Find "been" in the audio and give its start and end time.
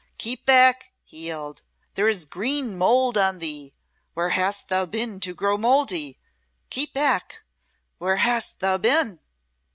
4.87-5.19, 8.79-9.19